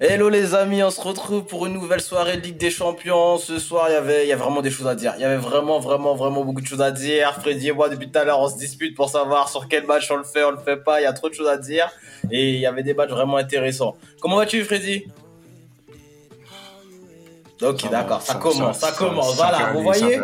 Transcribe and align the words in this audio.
Hello 0.00 0.28
les 0.28 0.54
amis, 0.54 0.82
on 0.82 0.90
se 0.90 1.00
retrouve 1.00 1.44
pour 1.44 1.66
une 1.66 1.74
nouvelle 1.74 2.00
soirée 2.00 2.36
de 2.36 2.42
Ligue 2.42 2.56
des 2.56 2.70
Champions. 2.70 3.38
Ce 3.38 3.58
soir, 3.58 3.86
il 3.88 3.92
y 3.92 3.96
avait, 3.96 4.24
il 4.24 4.28
y 4.28 4.32
a 4.32 4.36
vraiment 4.36 4.60
des 4.60 4.70
choses 4.70 4.88
à 4.88 4.94
dire. 4.94 5.14
Il 5.16 5.22
y 5.22 5.24
avait 5.24 5.36
vraiment, 5.36 5.78
vraiment, 5.78 6.14
vraiment 6.14 6.44
beaucoup 6.44 6.60
de 6.60 6.66
choses 6.66 6.82
à 6.82 6.90
dire. 6.90 7.32
Freddy 7.40 7.68
et 7.68 7.72
moi, 7.72 7.88
depuis 7.88 8.10
tout 8.10 8.18
à 8.18 8.24
l'heure, 8.24 8.40
on 8.40 8.48
se 8.48 8.58
dispute 8.58 8.96
pour 8.96 9.08
savoir 9.08 9.48
sur 9.48 9.68
quel 9.68 9.86
match 9.86 10.10
on 10.10 10.16
le 10.16 10.24
fait, 10.24 10.42
on 10.44 10.50
le 10.50 10.58
fait 10.58 10.76
pas. 10.76 11.00
Il 11.00 11.04
y 11.04 11.06
a 11.06 11.12
trop 11.12 11.28
de 11.28 11.34
choses 11.34 11.48
à 11.48 11.56
dire. 11.56 11.90
Et 12.30 12.54
il 12.54 12.60
y 12.60 12.66
avait 12.66 12.82
des 12.82 12.92
matchs 12.92 13.10
vraiment 13.10 13.36
intéressants. 13.36 13.96
Comment 14.20 14.36
vas-tu, 14.36 14.64
Freddy? 14.64 15.04
Ok, 17.62 17.88
d'accord, 17.88 18.20
ça, 18.20 18.34
commence, 18.34 18.78
ça, 18.78 18.92
commence. 18.92 19.36
voilà, 19.36 19.72
vous 19.72 19.82
voyez? 19.82 20.20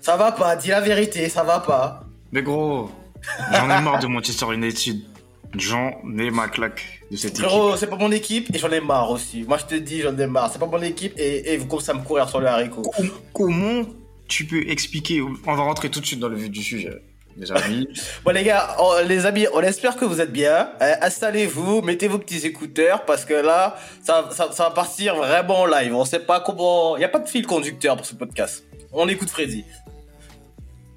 Ça 0.00 0.16
va 0.16 0.32
pas, 0.32 0.56
dis 0.56 0.68
la 0.68 0.80
vérité, 0.80 1.28
ça 1.28 1.44
va 1.44 1.60
pas. 1.60 2.02
Mais 2.32 2.42
gros, 2.42 2.90
j'en 3.52 3.64
ai 3.64 3.80
marre 3.80 4.00
de 4.00 4.06
Manchester 4.06 4.46
United. 4.52 5.09
J'en 5.56 6.00
ai 6.18 6.30
ma 6.30 6.48
claque 6.48 7.02
de 7.10 7.16
cette 7.16 7.36
Frérot, 7.38 7.76
c'est 7.76 7.88
pas 7.88 7.96
mon 7.96 8.12
équipe 8.12 8.54
et 8.54 8.58
j'en 8.58 8.70
ai 8.70 8.80
marre 8.80 9.10
aussi. 9.10 9.42
Moi, 9.42 9.58
je 9.58 9.64
te 9.64 9.74
dis, 9.74 10.00
j'en 10.00 10.16
ai 10.16 10.26
marre. 10.26 10.50
C'est 10.52 10.60
pas 10.60 10.66
mon 10.66 10.80
équipe 10.80 11.14
et, 11.16 11.52
et 11.52 11.56
vous 11.56 11.66
commencez 11.66 11.90
à 11.90 11.94
me 11.94 12.02
courir 12.02 12.28
sur 12.28 12.40
le 12.40 12.46
haricot. 12.46 12.82
Comment 13.32 13.84
tu 14.28 14.44
peux 14.44 14.68
expliquer 14.68 15.20
On 15.22 15.54
va 15.54 15.62
rentrer 15.62 15.90
tout 15.90 16.00
de 16.00 16.06
suite 16.06 16.20
dans 16.20 16.28
le 16.28 16.36
vif 16.36 16.50
du 16.50 16.62
sujet. 16.62 17.02
Les 17.36 17.50
amis. 17.50 17.88
bon 18.24 18.32
les 18.32 18.44
gars, 18.44 18.76
les 19.06 19.26
amis, 19.26 19.46
on 19.52 19.60
espère 19.60 19.96
que 19.96 20.04
vous 20.04 20.20
êtes 20.20 20.32
bien. 20.32 20.70
Euh, 20.82 20.94
installez-vous, 21.00 21.82
mettez 21.82 22.06
vos 22.06 22.18
petits 22.18 22.46
écouteurs 22.46 23.04
parce 23.04 23.24
que 23.24 23.34
là, 23.34 23.76
ça, 24.02 24.28
ça, 24.32 24.50
ça 24.52 24.64
va 24.64 24.70
partir 24.70 25.16
vraiment 25.16 25.62
en 25.62 25.66
live. 25.66 25.94
On 25.94 26.04
sait 26.04 26.20
pas 26.20 26.40
comment. 26.40 26.96
Il 26.96 27.00
y 27.00 27.04
a 27.04 27.08
pas 27.08 27.18
de 27.18 27.28
fil 27.28 27.46
conducteur 27.46 27.96
pour 27.96 28.06
ce 28.06 28.14
podcast. 28.14 28.64
On 28.92 29.08
écoute 29.08 29.30
Freddy. 29.30 29.64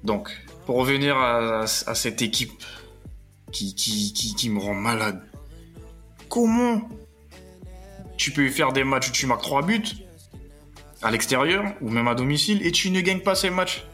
Donc, 0.02 0.30
pour 0.66 0.76
revenir 0.76 1.16
à, 1.16 1.62
à 1.62 1.94
cette 1.94 2.20
équipe 2.22 2.52
qui, 3.54 3.74
qui, 3.74 4.12
qui, 4.12 4.34
qui 4.34 4.50
me 4.50 4.58
rend 4.58 4.74
malade. 4.74 5.22
Comment 6.28 6.82
tu 8.16 8.32
peux 8.32 8.48
faire 8.50 8.72
des 8.72 8.84
matchs 8.84 9.08
où 9.08 9.12
tu 9.12 9.26
marques 9.26 9.42
3 9.42 9.62
buts 9.62 9.82
à 11.02 11.10
l'extérieur 11.10 11.64
ou 11.80 11.88
même 11.88 12.08
à 12.08 12.14
domicile 12.14 12.66
et 12.66 12.72
tu 12.72 12.90
ne 12.90 13.00
gagnes 13.00 13.20
pas 13.20 13.34
ces 13.34 13.50
matchs? 13.50 13.86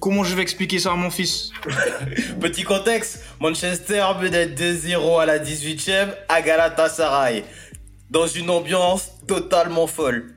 Comment 0.00 0.22
je 0.22 0.34
vais 0.36 0.42
expliquer 0.42 0.78
ça 0.78 0.92
à 0.92 0.94
mon 0.94 1.10
fils? 1.10 1.50
Petit 2.40 2.62
contexte, 2.62 3.24
Manchester 3.40 4.06
menait 4.22 4.46
2-0 4.46 5.20
à 5.20 5.26
la 5.26 5.40
18e 5.40 6.14
à 6.28 6.40
Galatasaray, 6.40 7.44
dans 8.10 8.28
une 8.28 8.48
ambiance 8.48 9.10
totalement 9.26 9.88
folle. 9.88 10.36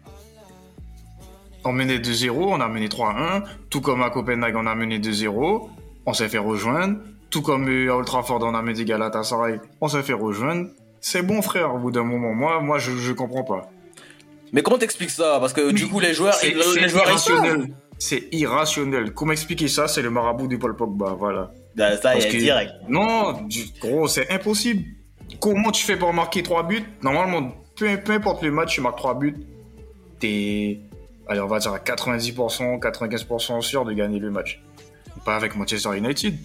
On 1.64 1.74
menait 1.74 2.00
2-0, 2.00 2.32
on 2.32 2.60
a 2.60 2.68
mené 2.68 2.88
3-1, 2.88 3.44
tout 3.70 3.82
comme 3.82 4.02
à 4.02 4.10
Copenhague 4.10 4.56
on 4.56 4.66
a 4.66 4.74
mené 4.74 4.98
2-0, 4.98 5.70
on 6.08 6.14
s'est 6.14 6.28
fait 6.28 6.40
rejoindre, 6.40 6.98
tout 7.32 7.42
comme 7.42 7.68
à 7.68 7.90
Old 7.90 8.06
Trafford 8.06 8.40
on 8.44 8.54
a 8.54 8.62
Galatasaray, 8.86 9.60
on 9.82 9.88
s'est 9.88 10.04
fait 10.04 10.14
rejoindre. 10.14 10.68
C'est 11.00 11.24
bon 11.24 11.42
frère 11.42 11.74
au 11.74 11.80
bout 11.80 11.90
d'un 11.92 12.04
moment, 12.04 12.34
moi, 12.34 12.62
moi 12.62 12.78
je, 12.78 12.92
je 12.92 13.12
comprends 13.14 13.44
pas. 13.44 13.70
Mais 14.54 14.62
comment 14.62 14.78
t'expliques 14.78 15.10
ça? 15.10 15.38
Parce 15.40 15.54
que 15.54 15.72
du 15.72 15.88
coup 15.88 16.00
les 16.00 16.14
joueurs, 16.14 16.34
C'est 16.36 16.50
les 16.54 16.90
joueurs 16.90 17.08
irrationnel. 17.08 17.74
C'est 17.98 18.28
irrationnel. 18.32 19.14
Comment 19.14 19.32
expliquer 19.32 19.68
ça? 19.68 19.88
C'est 19.88 20.02
le 20.02 20.09
marabout 20.09 20.48
du 20.48 20.58
Paul 20.59 20.76
Pogba, 20.76 21.16
voilà. 21.18 21.52
Ben, 21.76 21.96
ça, 21.96 22.12
Parce 22.14 22.26
il 22.26 22.28
est 22.28 22.32
que- 22.32 22.38
direct. 22.38 22.72
Non, 22.90 23.34
du- 23.44 23.66
gros, 23.80 24.08
c'est 24.08 24.30
impossible. 24.32 24.84
Comment 25.40 25.72
tu 25.72 25.86
fais 25.86 25.96
pour 25.96 26.12
marquer 26.14 26.44
3 26.44 26.64
buts? 26.64 26.84
Normalement, 27.02 27.52
peu, 27.78 27.98
peu 28.04 28.12
importe 28.14 28.44
le 28.44 28.52
match, 28.52 28.74
tu 28.76 28.82
marques 28.82 28.98
3 28.98 29.14
buts, 29.18 29.38
t'es, 30.20 30.80
allez, 31.28 31.40
on 31.40 31.48
va 31.48 31.59
dire 31.59 31.72
à 31.74 31.80
90%, 31.80 32.80
95% 32.80 33.62
sûr 33.62 33.86
de 33.86 33.94
gagner 33.94 34.20
le 34.20 34.32
match. 34.32 34.62
Pas 35.24 35.36
avec 35.36 35.56
Manchester 35.56 35.96
United. 35.98 36.36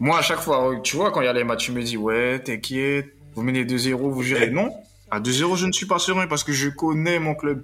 Moi, 0.00 0.18
à 0.18 0.22
chaque 0.22 0.40
fois, 0.40 0.74
tu 0.82 0.96
vois, 0.96 1.10
quand 1.12 1.20
il 1.20 1.26
y 1.26 1.28
a 1.28 1.32
les 1.32 1.44
matchs, 1.44 1.66
tu 1.66 1.72
me 1.72 1.82
dis, 1.82 1.96
ouais, 1.96 2.38
t'inquiète, 2.40 3.06
vous 3.34 3.42
menez 3.42 3.64
2-0, 3.64 3.94
vous 3.94 4.22
gérez. 4.22 4.50
Non, 4.50 4.70
à 5.10 5.20
2-0, 5.20 5.56
je 5.56 5.66
ne 5.66 5.72
suis 5.72 5.86
pas 5.86 5.98
serein 5.98 6.26
parce 6.26 6.42
que 6.44 6.52
je 6.52 6.68
connais 6.68 7.18
mon 7.18 7.34
club. 7.34 7.62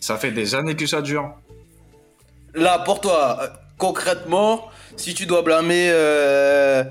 Ça 0.00 0.16
fait 0.16 0.30
des 0.30 0.54
années 0.54 0.76
que 0.76 0.86
ça 0.86 1.02
dure. 1.02 1.30
Là, 2.54 2.78
pour 2.80 3.00
toi, 3.00 3.38
euh, 3.42 3.46
concrètement, 3.76 4.68
si 4.96 5.14
tu 5.14 5.26
dois 5.26 5.42
blâmer... 5.42 5.88
Euh... 5.92 6.84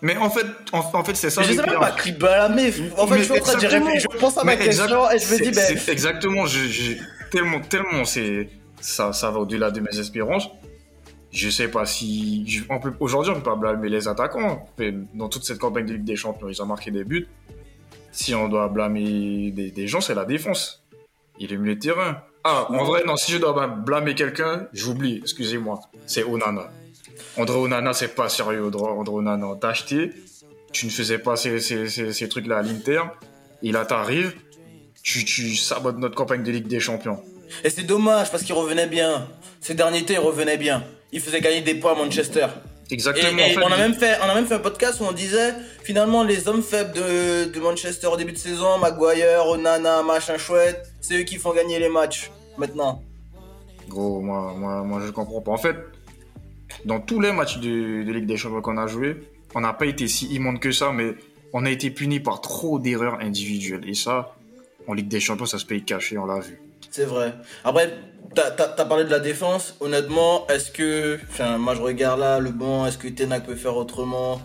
Mais 0.00 0.16
en 0.16 0.30
fait, 0.30 0.46
en, 0.72 0.78
en 0.78 1.04
fait, 1.04 1.16
c'est 1.16 1.28
ça. 1.28 1.42
je 1.42 1.50
le 1.50 1.56
sais 1.56 1.66
même 1.66 1.80
pas 1.80 1.90
qui 1.90 2.12
blâmer. 2.12 2.72
En 2.96 3.06
fait, 3.08 3.14
Mais 3.14 3.18
je 3.18 3.24
suis 3.24 3.32
en 3.32 3.42
train 3.42 3.58
de 3.58 3.66
réfléchir. 3.66 4.10
Je 4.12 4.18
pense 4.18 4.38
à 4.38 4.44
ma 4.44 4.54
Mais 4.56 4.64
question 4.64 5.10
et 5.10 5.18
je 5.18 5.32
me 5.34 5.42
dis, 5.42 5.50
ben... 5.50 5.78
exactement, 5.88 6.46
je, 6.46 6.66
je- 6.68 6.92
tellement, 7.32 7.60
tellement, 7.60 8.04
c'est, 8.04 8.48
ça, 8.80 9.12
ça 9.12 9.30
va 9.32 9.40
au-delà 9.40 9.72
de 9.72 9.80
mes 9.80 9.98
espérances. 9.98 10.48
Je 11.30 11.50
sais 11.50 11.68
pas 11.68 11.84
si, 11.84 12.62
aujourd'hui, 13.00 13.32
on 13.32 13.36
peut 13.36 13.42
pas 13.42 13.56
blâmer 13.56 13.88
les 13.88 14.08
attaquants. 14.08 14.66
Dans 15.14 15.28
toute 15.28 15.44
cette 15.44 15.58
campagne 15.58 15.86
de 15.86 15.92
Ligue 15.92 16.04
des 16.04 16.16
Champions, 16.16 16.48
ils 16.48 16.62
ont 16.62 16.66
marqué 16.66 16.90
des 16.90 17.04
buts. 17.04 17.28
Si 18.12 18.34
on 18.34 18.48
doit 18.48 18.68
blâmer 18.68 19.50
des, 19.50 19.86
gens, 19.86 20.00
c'est 20.00 20.14
la 20.14 20.24
défense. 20.24 20.82
Il 21.38 21.52
est 21.52 21.56
milieu 21.56 21.74
de 21.74 21.80
terrain. 21.80 22.22
Ah, 22.44 22.66
en 22.70 22.84
vrai, 22.84 23.02
non, 23.06 23.16
si 23.16 23.32
je 23.32 23.38
dois 23.38 23.66
blâmer 23.66 24.14
quelqu'un, 24.14 24.68
j'oublie, 24.72 25.18
excusez-moi. 25.18 25.80
C'est 26.06 26.24
Onana. 26.24 26.70
André 27.36 27.58
Onana, 27.58 27.92
c'est 27.92 28.14
pas 28.14 28.28
sérieux, 28.28 28.64
André 28.64 29.12
Onana. 29.12 29.46
On 29.46 29.56
t'a 29.56 29.68
acheté, 29.68 30.12
tu 30.72 30.86
ne 30.86 30.90
faisais 30.90 31.18
pas 31.18 31.36
ces, 31.36 31.60
ces 31.60 32.28
trucs-là 32.28 32.58
à 32.58 32.62
l'Inter. 32.62 33.02
Et 33.62 33.70
là, 33.70 33.84
t'arrives, 33.84 34.34
tu, 35.02 35.24
tu 35.24 35.54
sabotes 35.56 35.98
notre 35.98 36.14
campagne 36.14 36.42
de 36.42 36.50
Ligue 36.50 36.68
des 36.68 36.80
Champions. 36.80 37.22
Et 37.64 37.70
c'est 37.70 37.82
dommage 37.82 38.30
parce 38.30 38.42
qu'il 38.42 38.54
revenait 38.54 38.86
bien. 38.86 39.28
Ces 39.60 39.74
derniers 39.74 40.04
temps, 40.04 40.14
il 40.14 40.20
revenait 40.20 40.56
bien. 40.56 40.84
Il 41.12 41.20
faisait 41.20 41.40
gagner 41.40 41.60
des 41.62 41.74
points 41.74 41.92
à 41.92 41.94
Manchester. 41.94 42.46
Et, 42.90 42.94
Exactement. 42.94 43.38
et 43.38 43.44
en 43.44 43.60
fait, 43.60 43.62
on, 43.62 43.72
a 43.72 43.76
même 43.76 43.94
fait, 43.94 44.16
on 44.22 44.28
a 44.28 44.34
même 44.34 44.46
fait 44.46 44.54
un 44.54 44.60
podcast 44.60 45.00
où 45.00 45.04
on 45.04 45.12
disait 45.12 45.54
finalement 45.82 46.24
les 46.24 46.48
hommes 46.48 46.62
faibles 46.62 46.92
de, 46.92 47.52
de 47.52 47.60
Manchester 47.60 48.06
au 48.06 48.16
début 48.16 48.32
de 48.32 48.38
saison, 48.38 48.78
Maguire, 48.78 49.46
Onana, 49.46 50.02
machin 50.02 50.38
chouette, 50.38 50.90
c'est 51.00 51.20
eux 51.20 51.24
qui 51.24 51.36
font 51.36 51.52
gagner 51.52 51.78
les 51.78 51.88
matchs 51.88 52.30
maintenant. 52.56 53.02
Gros, 53.88 54.20
moi, 54.20 54.54
moi, 54.56 54.82
moi, 54.82 55.00
je 55.04 55.10
comprends 55.10 55.40
pas. 55.40 55.52
En 55.52 55.58
fait, 55.58 55.76
dans 56.84 57.00
tous 57.00 57.20
les 57.20 57.32
matchs 57.32 57.58
de, 57.58 58.04
de 58.04 58.12
Ligue 58.12 58.26
des 58.26 58.36
Champions 58.36 58.60
qu'on 58.60 58.78
a 58.78 58.86
joué, 58.86 59.16
on 59.54 59.60
n'a 59.60 59.72
pas 59.72 59.86
été 59.86 60.08
si 60.08 60.26
immonde 60.26 60.60
que 60.60 60.72
ça, 60.72 60.92
mais 60.92 61.14
on 61.52 61.64
a 61.64 61.70
été 61.70 61.90
puni 61.90 62.20
par 62.20 62.40
trop 62.40 62.78
d'erreurs 62.78 63.18
individuelles. 63.20 63.88
Et 63.88 63.94
ça, 63.94 64.34
en 64.86 64.94
Ligue 64.94 65.08
des 65.08 65.20
Champions, 65.20 65.46
ça 65.46 65.58
se 65.58 65.66
paye 65.66 65.82
caché, 65.82 66.18
on 66.18 66.26
l'a 66.26 66.40
vu. 66.40 66.60
C'est 66.90 67.04
vrai. 67.04 67.34
Après, 67.64 67.94
t'as 68.34 68.54
as, 68.78 68.84
parlé 68.84 69.04
de 69.04 69.10
la 69.10 69.20
défense. 69.20 69.74
Honnêtement, 69.80 70.46
est-ce 70.48 70.70
que. 70.70 71.18
Enfin, 71.30 71.58
moi 71.58 71.74
je 71.74 71.82
regarde 71.82 72.20
là 72.20 72.38
le 72.38 72.50
banc. 72.50 72.86
Est-ce 72.86 72.98
que 72.98 73.08
Tenac 73.08 73.44
peut 73.44 73.56
faire 73.56 73.76
autrement? 73.76 74.40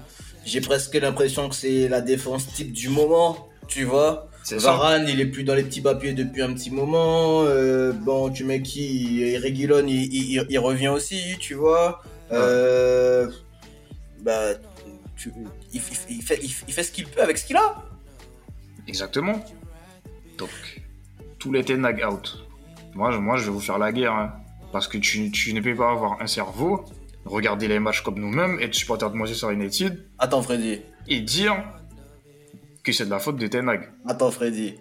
J'ai 0.46 0.62
presque 0.62 0.96
l'impression 0.96 1.50
que 1.50 1.56
c'est 1.56 1.88
la 1.88 2.02
défense 2.02 2.48
type 2.54 2.72
du 2.74 2.90
moment. 2.90 3.50
Tu 3.68 3.86
vois? 3.86 4.30
Varane, 4.52 5.08
il 5.08 5.22
est 5.22 5.26
plus 5.26 5.46
dans 5.46 5.56
les 5.56 5.64
petits 5.64 5.80
papiers 5.80 6.12
depuis 6.12 6.42
un 6.42 6.54
petit 6.54 6.70
moment. 6.70 7.44
Euh, 7.46 7.94
bon, 7.94 8.30
tu 8.30 8.44
mets 8.44 8.62
qui? 8.62 9.38
Reguilon, 9.38 9.88
il, 9.88 10.14
il, 10.14 10.46
il 10.50 10.60
revient 10.60 10.90
aussi, 10.90 11.38
tu 11.40 11.54
vois? 11.54 12.04
Euh, 12.34 13.32
bah, 14.20 14.56
tu- 15.16 15.32
il, 15.72 15.80
fait, 15.80 16.40
il, 16.44 16.52
il 16.68 16.74
fait 16.74 16.84
ce 16.84 16.92
qu'il 16.92 17.08
peut 17.08 17.22
avec 17.22 17.38
ce 17.38 17.46
qu'il 17.46 17.56
a. 17.56 17.84
Exactement. 18.86 19.44
Donc, 20.38 20.50
tous 21.40 21.54
les 21.54 21.64
Tenag 21.64 22.04
out. 22.06 22.43
Moi, 22.96 23.12
je, 23.12 23.18
moi, 23.18 23.38
je 23.38 23.46
vais 23.46 23.52
vous 23.52 23.60
faire 23.60 23.78
la 23.80 23.92
guerre. 23.92 24.14
hein. 24.14 24.34
parce 24.72 24.88
que 24.88 24.98
tu, 24.98 25.30
tu 25.32 25.54
ne 25.54 25.62
peux 25.62 25.76
pas 25.76 25.92
avoir 25.92 26.22
un 26.22 26.28
cerveau, 26.28 26.84
regarder 27.26 27.68
les 27.68 27.80
matchs 27.80 28.02
comme 28.02 28.20
nous-mêmes, 28.20 28.60
être 28.60 28.74
supporter 28.74 29.10
de 29.10 29.16
Manchester 29.16 29.52
United 29.54 30.06
Attends, 30.20 30.42
Freddy. 30.42 30.82
et 31.08 31.20
dire 31.22 31.56
que 32.84 32.92
c'est 32.92 33.06
de 33.06 33.10
la 33.12 33.20
faute 33.20 33.38
de 33.38 33.48
Tenag. 33.48 33.90
Attends, 34.08 34.32
Freddy. 34.32 34.76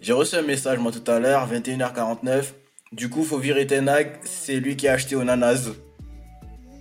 J'ai 0.00 0.12
reçu 0.12 0.36
un 0.36 0.42
message, 0.42 0.78
moi, 0.78 0.92
tout 0.92 1.08
à 1.10 1.18
l'heure, 1.18 1.48
21h49. 1.50 2.52
Du 2.92 3.08
coup, 3.08 3.24
faut 3.24 3.38
virer 3.38 3.66
Tenag, 3.66 4.18
c'est 4.24 4.56
lui 4.56 4.76
qui 4.76 4.86
a 4.88 4.92
acheté 4.94 5.16
Onanas. 5.16 5.70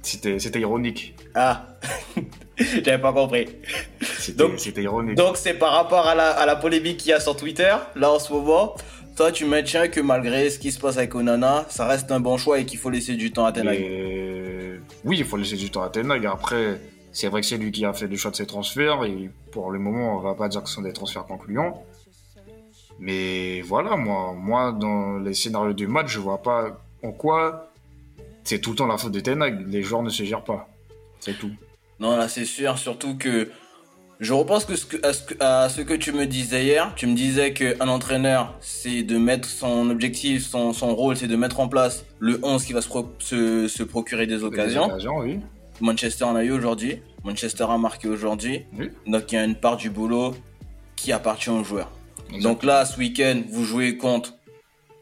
C'était 0.01 0.37
c'était 0.39 0.59
ironique. 0.59 1.15
Ah, 1.33 1.65
j'avais 2.57 2.99
pas 2.99 3.13
compris. 3.13 3.47
C'était 4.01 4.37
Donc- 4.37 4.59
c'était 4.59 4.83
ironique. 4.83 5.15
Donc, 5.15 5.37
c'est 5.37 5.53
par 5.53 5.71
rapport 5.73 6.07
à 6.07 6.15
la, 6.15 6.31
à 6.31 6.45
la 6.45 6.55
polémique 6.57 6.97
qu'il 6.97 7.11
y 7.11 7.13
a 7.13 7.19
sur 7.21 7.37
Twitter, 7.37 7.73
là, 7.95 8.11
en 8.11 8.19
ce 8.19 8.33
moment. 8.33 8.75
Toi, 9.15 9.31
tu 9.31 9.45
maintiens 9.45 9.89
que 9.89 9.99
malgré 10.01 10.49
ce 10.49 10.57
qui 10.57 10.71
se 10.71 10.79
passe 10.79 10.97
avec 10.97 11.13
Onana, 11.13 11.65
ça 11.69 11.85
reste 11.85 12.11
un 12.11 12.19
bon 12.19 12.37
choix 12.37 12.59
et 12.59 12.65
qu'il 12.65 12.79
faut 12.79 12.89
laisser 12.89 13.15
du 13.15 13.31
temps 13.31 13.45
à 13.45 13.51
Tenag. 13.51 13.79
Oui, 15.05 15.17
il 15.19 15.25
faut 15.25 15.37
laisser 15.37 15.55
du 15.55 15.69
temps 15.69 15.83
à 15.83 15.89
Tenag. 15.89 16.25
Après, 16.25 16.81
c'est 17.11 17.27
vrai 17.27 17.41
que 17.41 17.47
c'est 17.47 17.57
lui 17.57 17.71
qui 17.71 17.85
a 17.85 17.93
fait 17.93 18.07
le 18.07 18.15
choix 18.15 18.31
de 18.31 18.35
ses 18.35 18.47
transferts 18.47 19.03
et 19.05 19.29
pour 19.51 19.71
le 19.71 19.77
moment, 19.77 20.17
on 20.17 20.19
va 20.19 20.33
pas 20.33 20.47
dire 20.47 20.63
que 20.63 20.69
ce 20.69 20.75
sont 20.75 20.81
des 20.81 20.93
transferts 20.93 21.25
concluants. 21.25 21.83
Mais 22.99 23.61
voilà, 23.61 23.95
moi, 23.95 24.33
moi 24.35 24.71
dans 24.71 25.19
les 25.19 25.35
scénarios 25.35 25.73
du 25.73 25.87
match, 25.87 26.07
je 26.07 26.19
vois 26.19 26.41
pas 26.41 26.81
en 27.03 27.11
quoi 27.11 27.69
c'est 28.43 28.59
tout 28.59 28.71
le 28.71 28.75
temps 28.75 28.87
la 28.87 28.97
faute 28.97 29.11
de 29.11 29.19
Tenag. 29.19 29.67
Les 29.67 29.83
joueurs 29.83 30.03
ne 30.03 30.09
se 30.09 30.23
gèrent 30.23 30.43
pas. 30.43 30.67
C'est 31.19 31.37
tout. 31.37 31.51
Non, 31.99 32.17
là, 32.17 32.27
c'est 32.27 32.45
sûr, 32.45 32.77
surtout 32.77 33.17
que 33.17 33.49
je 34.23 34.33
repense 34.33 34.65
que 34.65 34.75
ce 34.75 34.85
que, 34.85 35.05
à, 35.05 35.13
ce 35.13 35.21
que, 35.23 35.33
à 35.43 35.69
ce 35.69 35.81
que 35.81 35.93
tu 35.93 36.11
me 36.11 36.25
disais 36.25 36.63
hier. 36.63 36.91
Tu 36.95 37.07
me 37.07 37.15
disais 37.15 37.53
qu'un 37.53 37.87
entraîneur, 37.87 38.55
c'est 38.61 39.03
de 39.03 39.17
mettre 39.17 39.47
son 39.47 39.89
objectif, 39.89 40.47
son, 40.47 40.73
son 40.73 40.95
rôle, 40.95 41.15
c'est 41.17 41.27
de 41.27 41.35
mettre 41.35 41.59
en 41.59 41.67
place 41.67 42.05
le 42.19 42.39
11 42.43 42.63
qui 42.63 42.73
va 42.73 42.81
se, 42.81 42.87
pro- 42.87 43.13
se, 43.19 43.67
se 43.67 43.83
procurer 43.83 44.25
des 44.27 44.43
occasions. 44.43 44.87
Des 44.87 44.93
occasions, 44.93 45.17
oui. 45.19 45.39
Manchester 45.81 46.23
en 46.25 46.35
a 46.35 46.43
eu 46.43 46.51
aujourd'hui. 46.51 46.99
Manchester 47.23 47.65
a 47.69 47.77
marqué 47.77 48.07
aujourd'hui. 48.07 48.65
Oui. 48.77 48.89
Donc, 49.07 49.31
il 49.31 49.35
y 49.35 49.37
a 49.37 49.43
une 49.43 49.55
part 49.55 49.77
du 49.77 49.89
boulot 49.89 50.35
qui 50.95 51.11
appartient 51.11 51.49
aux 51.49 51.63
joueurs. 51.63 51.91
Donc 52.41 52.63
là, 52.63 52.85
ce 52.85 52.97
week-end, 52.97 53.41
vous 53.49 53.63
jouez 53.65 53.97
contre 53.97 54.33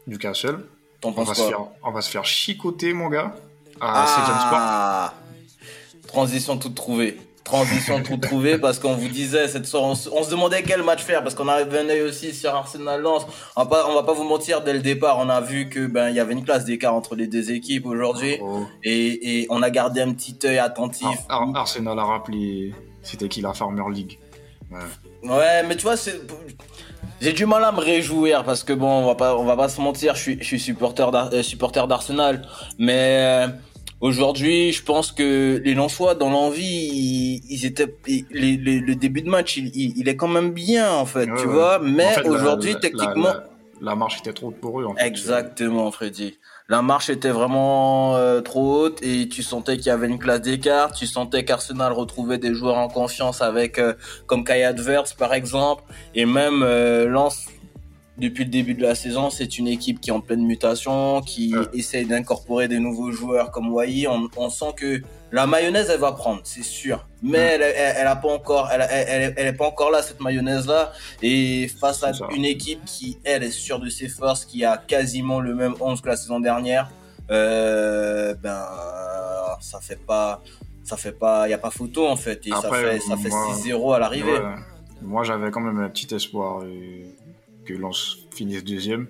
Newcastle. 0.06 0.58
T'en 1.00 1.10
On 1.10 1.12
penses 1.12 1.28
va, 1.28 1.34
se 1.34 1.40
quoi 1.40 1.48
faire, 1.48 1.60
on 1.84 1.90
va 1.92 2.00
se 2.02 2.10
faire 2.10 2.24
chicoter, 2.24 2.92
mon 2.92 3.08
gars, 3.08 3.34
à 3.80 4.06
Septième 4.06 4.36
Sport. 4.38 4.50
Ah 4.52 5.14
Transition 6.06 6.56
toute 6.58 6.74
trouvée. 6.74 7.18
Transition 7.44 8.00
toute 8.02 8.20
trouvée 8.22 8.56
parce 8.56 8.78
qu'on 8.78 8.94
vous 8.94 9.08
disait 9.08 9.48
cette 9.48 9.66
soirée, 9.66 9.86
on, 9.86 9.94
se- 9.96 10.08
on 10.10 10.22
se 10.22 10.30
demandait 10.30 10.62
quel 10.62 10.82
match 10.82 11.02
faire 11.02 11.22
parce 11.22 11.34
qu'on 11.34 11.48
avait 11.48 11.80
un 11.80 11.88
œil 11.88 12.02
aussi 12.02 12.32
sur 12.32 12.54
Arsenal 12.54 13.00
Lens. 13.02 13.26
On 13.56 13.64
va 13.64 13.66
pas, 13.68 13.86
on 13.90 13.94
va 13.94 14.04
pas 14.04 14.12
vous 14.12 14.22
mentir 14.24 14.62
dès 14.62 14.72
le 14.72 14.78
départ, 14.78 15.18
on 15.18 15.28
a 15.28 15.40
vu 15.40 15.68
que 15.68 15.86
ben 15.86 16.08
il 16.10 16.14
y 16.16 16.20
avait 16.20 16.34
une 16.34 16.44
classe 16.44 16.64
d'écart 16.64 16.94
entre 16.94 17.16
les 17.16 17.26
deux 17.26 17.50
équipes 17.50 17.86
aujourd'hui 17.86 18.38
Oh. 18.40 18.64
et, 18.84 19.40
et 19.42 19.46
on 19.50 19.60
a 19.62 19.70
gardé 19.70 20.00
un 20.00 20.12
petit 20.12 20.38
œil 20.44 20.58
attentif. 20.58 21.06
Ar- 21.28 21.42
Ar- 21.42 21.56
Arsenal 21.56 21.98
a 21.98 22.04
rappelé, 22.04 22.72
c'était 23.02 23.28
qui 23.28 23.40
la 23.40 23.52
Farmer 23.52 23.82
League? 23.92 24.18
Ouais. 24.70 25.28
Ouais, 25.28 25.62
mais 25.66 25.76
tu 25.76 25.82
vois, 25.82 25.96
c'est. 25.96 26.20
J'ai 27.20 27.32
du 27.32 27.44
mal 27.46 27.62
à 27.64 27.70
me 27.72 27.80
réjouir 27.80 28.42
parce 28.44 28.64
que 28.64 28.72
bon, 28.72 28.88
on 29.02 29.06
va 29.06 29.14
pas, 29.14 29.36
on 29.36 29.44
va 29.44 29.56
pas 29.56 29.68
se 29.68 29.80
mentir, 29.80 30.14
je 30.14 30.20
suis, 30.20 30.38
je 30.40 30.44
suis 30.44 30.58
supporter 30.60 31.08
euh, 31.32 31.42
supporter 31.42 31.86
d'Arsenal, 31.86 32.46
mais 32.78 33.46
euh, 33.46 33.48
aujourd'hui, 34.02 34.72
je 34.72 34.82
pense 34.84 35.10
que 35.12 35.62
les 35.64 35.72
Lensois, 35.74 36.14
dans 36.14 36.28
l'envie, 36.28 36.62
ils, 36.92 37.40
ils 37.48 37.64
étaient, 37.64 37.94
ils- 38.06 38.26
les- 38.30 38.58
les- 38.58 38.80
le 38.80 38.94
début 38.94 39.22
de 39.22 39.30
match, 39.30 39.56
il, 39.56 40.06
est 40.08 40.16
quand 40.16 40.28
même 40.28 40.52
bien 40.52 40.92
en 40.92 41.06
fait, 41.06 41.30
Ouais, 41.30 41.40
tu 41.40 41.46
ouais. 41.46 41.52
vois. 41.54 41.78
Mais 41.78 42.04
En 42.06 42.10
fait, 42.10 42.22
la- 42.24 42.30
aujourd'hui, 42.30 42.74
techniquement, 42.80 43.32
la 43.80 43.94
marche 43.96 44.18
était 44.20 44.32
trop 44.34 44.48
haute 44.48 44.60
pour 44.60 44.80
eux. 44.80 44.84
En 44.84 44.94
fait. 44.94 45.06
Exactement, 45.06 45.90
Freddy. 45.90 46.38
La 46.68 46.80
marche 46.82 47.10
était 47.10 47.30
vraiment 47.30 48.16
euh, 48.16 48.40
trop 48.40 48.82
haute 48.84 49.02
et 49.02 49.28
tu 49.28 49.42
sentais 49.42 49.76
qu'il 49.76 49.86
y 49.86 49.90
avait 49.90 50.06
une 50.06 50.18
classe 50.18 50.40
d'écart. 50.42 50.92
Tu 50.92 51.06
sentais 51.06 51.44
qu'Arsenal 51.44 51.92
retrouvait 51.92 52.38
des 52.38 52.54
joueurs 52.54 52.76
en 52.78 52.88
confiance 52.88 53.42
avec 53.42 53.78
euh, 53.78 53.94
comme 54.26 54.44
Kai 54.44 54.62
Adverse 54.64 55.12
par 55.12 55.34
exemple 55.34 55.82
et 56.14 56.24
même 56.24 56.62
euh, 56.62 57.08
Lens. 57.08 57.46
Depuis 58.22 58.44
le 58.44 58.50
début 58.50 58.74
de 58.74 58.82
la 58.82 58.94
saison, 58.94 59.30
c'est 59.30 59.58
une 59.58 59.66
équipe 59.66 60.00
qui 60.00 60.10
est 60.10 60.12
en 60.12 60.20
pleine 60.20 60.44
mutation, 60.46 61.20
qui 61.22 61.54
Ouais. 61.56 61.66
essaye 61.74 62.06
d'incorporer 62.06 62.68
des 62.68 62.78
nouveaux 62.78 63.10
joueurs 63.10 63.50
comme 63.50 63.72
Wai. 63.72 64.06
On, 64.06 64.28
on 64.36 64.48
sent 64.48 64.72
que 64.76 65.02
la 65.32 65.46
mayonnaise, 65.48 65.90
elle 65.92 65.98
va 65.98 66.12
prendre, 66.12 66.40
c'est 66.44 66.62
sûr. 66.62 67.04
Mais 67.22 67.30
Ouais. 67.38 67.44
elle, 67.54 67.62
elle, 67.62 67.94
elle 67.98 68.06
a 68.06 68.14
pas 68.14 68.28
encore, 68.28 68.68
elle, 68.72 68.86
elle, 68.88 69.06
elle, 69.08 69.34
elle 69.36 69.46
est 69.48 69.52
pas 69.52 69.66
encore 69.66 69.90
là 69.90 70.02
cette 70.02 70.20
mayonnaise 70.20 70.66
là. 70.68 70.92
Et 71.20 71.66
face 71.80 72.04
à 72.04 72.12
ça. 72.12 72.26
une 72.34 72.44
équipe 72.44 72.84
qui, 72.84 73.18
elle, 73.24 73.42
est 73.42 73.50
sûre 73.50 73.80
de 73.80 73.88
ses 73.88 74.08
forces, 74.08 74.44
qui 74.44 74.64
a 74.64 74.76
quasiment 74.76 75.40
le 75.40 75.54
même 75.56 75.74
11 75.80 76.00
que 76.00 76.08
la 76.08 76.16
saison 76.16 76.38
dernière, 76.38 76.90
euh, 77.30 78.34
ben, 78.40 78.64
ça 79.60 79.80
fait 79.80 79.96
pas, 80.06 80.42
ça 80.84 80.96
fait 80.96 81.12
pas, 81.18 81.48
y 81.48 81.52
a 81.52 81.58
pas 81.58 81.70
photo 81.70 82.06
en 82.06 82.16
fait. 82.16 82.46
Et 82.46 82.50
ça 82.50 82.70
fait, 82.70 83.00
ça 83.00 83.16
fait 83.16 83.28
moi- 83.30 83.54
6-0 83.56 83.92
à 83.94 83.98
l'arrivée. 83.98 84.32
Ouais. 84.32 84.54
Moi, 85.04 85.24
j'avais 85.24 85.50
quand 85.50 85.60
même 85.60 85.80
un 85.80 85.88
petit 85.88 86.14
espoir 86.14 86.62
que 87.64 87.74
Lens 87.74 88.18
finisse 88.34 88.64
deuxième. 88.64 89.06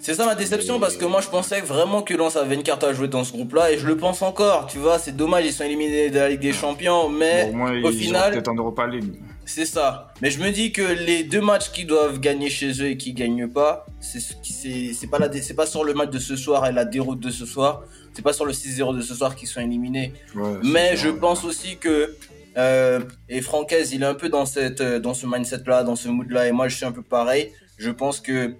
C'est 0.00 0.14
ça 0.14 0.24
ma 0.26 0.34
déception 0.36 0.78
parce 0.78 0.96
que 0.96 1.04
moi 1.04 1.20
je 1.20 1.28
pensais 1.28 1.60
vraiment 1.60 2.02
que 2.02 2.14
Lens 2.14 2.36
avait 2.36 2.54
une 2.54 2.62
carte 2.62 2.84
à 2.84 2.92
jouer 2.94 3.08
dans 3.08 3.24
ce 3.24 3.32
groupe-là 3.32 3.72
et 3.72 3.78
je 3.78 3.86
le 3.86 3.96
pense 3.96 4.22
encore. 4.22 4.66
Tu 4.68 4.78
vois, 4.78 4.98
c'est 4.98 5.14
dommage, 5.16 5.44
ils 5.44 5.52
sont 5.52 5.64
éliminés 5.64 6.08
de 6.10 6.18
la 6.18 6.28
Ligue 6.28 6.40
des 6.40 6.52
Champions, 6.52 7.08
mais 7.08 7.46
Bon, 7.46 7.50
au 7.50 7.56
moins, 7.56 7.72
au 7.82 7.90
ils 7.90 7.98
final- 7.98 8.32
peut-être 8.32 8.48
en 8.48 8.54
Europa 8.54 8.86
League. 8.86 9.12
C'est 9.44 9.64
ça. 9.66 10.12
Mais 10.22 10.30
je 10.30 10.40
me 10.40 10.50
dis 10.50 10.72
que 10.72 10.82
les 10.82 11.24
deux 11.24 11.40
matchs 11.40 11.72
qu'ils 11.72 11.86
doivent 11.86 12.20
gagner 12.20 12.48
chez 12.48 12.70
eux 12.82 12.86
et 12.90 12.96
qui 12.96 13.12
gagnent 13.12 13.48
pas, 13.48 13.86
c'est 14.00 15.06
pas 15.10 15.18
la 15.18 15.28
pas 15.56 15.66
sur 15.66 15.84
le 15.84 15.94
match 15.94 16.10
de 16.10 16.18
ce 16.18 16.36
soir 16.36 16.66
et 16.66 16.72
la 16.72 16.84
déroute 16.84 17.18
de 17.20 17.30
ce 17.30 17.44
soir, 17.44 17.82
c'est 18.12 18.22
pas 18.22 18.32
sur 18.32 18.44
le 18.44 18.52
6-0 18.52 18.94
de 18.94 19.00
ce 19.00 19.14
soir 19.14 19.34
qu'ils 19.34 19.48
sont 19.48 19.60
éliminés. 19.60 20.12
Ouais, 20.34 20.58
Mais 20.62 20.96
je 20.96 21.08
pense 21.08 21.44
aussi 21.44 21.76
que 21.76 22.14
euh, 22.58 23.00
et 23.28 23.40
Francaise, 23.40 23.92
il 23.92 24.02
est 24.02 24.06
un 24.06 24.14
peu 24.14 24.28
dans 24.28 24.46
cette 24.46 24.80
euh, 24.80 24.98
dans 24.98 25.14
ce 25.14 25.26
mindset 25.26 25.62
là, 25.66 25.84
dans 25.84 25.96
ce 25.96 26.08
mood 26.08 26.30
là 26.30 26.46
et 26.48 26.52
moi 26.52 26.68
je 26.68 26.76
suis 26.76 26.84
un 26.84 26.92
peu 26.92 27.02
pareil. 27.02 27.52
Je 27.78 27.90
pense 27.90 28.20
que 28.20 28.56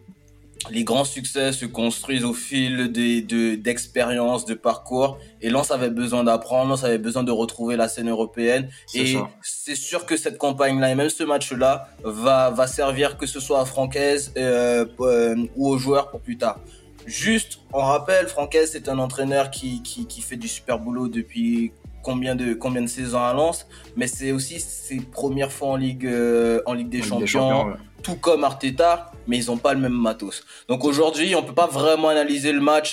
les 0.71 0.85
grands 0.85 1.05
succès 1.05 1.53
se 1.53 1.65
construisent 1.65 2.25
au 2.25 2.35
fil 2.35 2.91
des 2.93 3.23
de 3.23 4.55
parcours 4.55 5.19
et 5.41 5.51
Lens 5.51 5.71
avait 5.71 5.91
besoin 5.91 6.25
d'apprendre, 6.25 6.71
Lens 6.71 6.85
avait 6.85 6.99
besoin 6.99 7.23
de 7.23 7.31
retrouver 7.31 7.77
la 7.77 7.89
scène 7.89 8.09
européenne 8.09 8.69
et 8.95 9.17
c'est 9.43 9.75
sûr 9.75 10.05
que 10.05 10.17
cette 10.17 10.39
campagne-là 10.39 10.91
et 10.91 10.95
même 10.95 11.11
ce 11.11 11.23
match-là 11.23 11.89
va, 12.03 12.51
va 12.51 12.67
servir 12.67 13.17
que 13.17 13.27
ce 13.27 13.41
soit 13.41 13.61
à 13.61 13.65
Francaise 13.65 14.33
euh, 14.37 14.85
euh, 15.01 15.37
ou 15.57 15.69
aux 15.69 15.79
joueurs 15.79 16.11
pour 16.11 16.21
plus 16.21 16.37
tard. 16.37 16.61
Juste, 17.07 17.61
on 17.73 17.81
rappelle, 17.81 18.29
Francaise 18.29 18.71
c'est 18.73 18.89
un 18.89 18.99
entraîneur 18.99 19.51
qui, 19.51 19.83
qui, 19.83 20.07
qui 20.07 20.21
fait 20.21 20.37
du 20.37 20.49
super 20.49 20.79
boulot 20.79 21.09
depuis 21.09 21.73
combien 22.09 22.35
de 22.43 22.49
combien 22.65 22.83
de 22.89 22.93
saisons 22.99 23.23
à 23.31 23.33
Lens, 23.39 23.59
mais 23.97 24.07
c'est 24.17 24.33
aussi 24.33 24.57
ses 24.61 25.01
premières 25.19 25.53
fois 25.57 25.69
en 25.75 25.77
Ligue 25.87 26.07
euh, 26.07 26.63
en 26.71 26.73
Ligue 26.79 26.89
des 26.97 27.03
Ligue 27.03 27.27
Champions, 27.27 27.67
ouais. 27.69 27.75
tout 28.03 28.17
comme 28.27 28.43
Arteta, 28.51 29.13
mais 29.27 29.37
ils 29.41 29.49
ont 29.51 29.59
pas 29.67 29.73
le 29.75 29.81
même 29.87 29.99
matos. 30.09 30.37
Donc 30.71 30.81
aujourd'hui, 30.91 31.35
on 31.35 31.43
peut 31.43 31.59
pas 31.65 31.67
vraiment 31.81 32.09
analyser 32.17 32.53
le 32.53 32.61
match. 32.73 32.91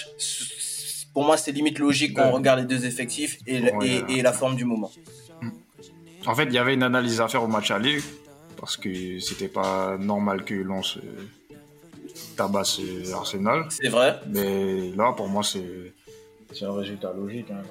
Pour 1.13 1.23
moi, 1.27 1.37
c'est 1.37 1.53
limite 1.53 1.79
logique 1.79 2.13
qu'on 2.17 2.31
regarde 2.39 2.59
les 2.59 2.65
deux 2.73 2.83
effectifs 2.91 3.33
et, 3.47 3.59
le- 3.59 3.73
Ouais. 3.75 4.03
et, 4.09 4.17
et 4.17 4.21
la 4.21 4.33
forme 4.33 4.55
du 4.61 4.65
moment. 4.65 4.91
En 6.31 6.35
fait, 6.37 6.45
il 6.51 6.53
y 6.53 6.57
avait 6.57 6.73
une 6.73 6.83
analyse 6.83 7.21
à 7.21 7.27
faire 7.29 7.43
au 7.43 7.47
match 7.47 7.71
aller 7.71 7.97
parce 8.59 8.75
que 8.77 9.19
c'était 9.19 9.47
pas 9.47 9.95
normal 10.13 10.43
que 10.43 10.55
Lens 10.55 10.97
euh, 10.97 11.01
tabasse 12.35 12.79
euh, 12.79 13.13
Arsenal. 13.13 13.59
C'est 13.69 13.89
vrai. 13.97 14.19
Mais 14.35 14.91
là, 14.99 15.13
pour 15.17 15.27
moi, 15.29 15.43
c'est 15.43 15.93
c'est 16.53 16.65
un 16.65 16.73
résultat 16.73 17.11
logique. 17.21 17.49
hein. 17.51 17.61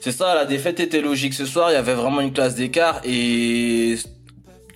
C'est 0.00 0.12
ça, 0.12 0.34
la 0.34 0.46
défaite 0.46 0.80
était 0.80 1.00
logique 1.00 1.34
ce 1.34 1.46
soir. 1.46 1.70
Il 1.70 1.74
y 1.74 1.76
avait 1.76 1.94
vraiment 1.94 2.20
une 2.20 2.32
classe 2.32 2.54
d'écart 2.54 3.00
et 3.04 3.96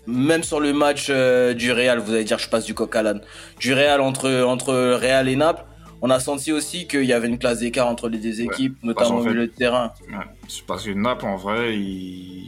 même 0.07 0.43
sur 0.43 0.61
le 0.61 0.73
match 0.73 1.07
euh, 1.09 1.55
du 1.55 1.73
Real, 1.73 1.99
vous 1.99 2.13
allez 2.13 2.25
dire 2.25 2.39
je 2.39 2.49
passe 2.49 2.65
du 2.65 2.75
coq 2.75 2.95
à 2.95 3.03
l'âne, 3.03 3.23
du 3.59 3.73
Real 3.73 4.01
entre 4.01 4.43
entre 4.43 4.75
Real 4.95 5.29
et 5.29 5.37
Naples, 5.37 5.65
on 6.03 6.11
a 6.11 6.21
senti 6.21 6.53
aussi 6.53 6.87
qu'il 6.87 7.05
y 7.05 7.15
avait 7.15 7.29
une 7.29 7.39
classe 7.39 7.61
d'écart 7.61 7.89
entre 7.89 8.11
les 8.11 8.19
deux 8.19 8.43
équipes, 8.43 8.77
notamment 8.83 9.17
en 9.17 9.21
au 9.21 9.25
milieu 9.25 9.47
de 9.47 9.53
terrain. 9.53 9.93
Ouais. 10.11 10.19
C'est 10.49 10.67
parce 10.67 10.85
que 10.85 10.91
Naples, 10.91 11.25
en 11.25 11.37
vrai, 11.37 11.75
ils, 11.75 12.47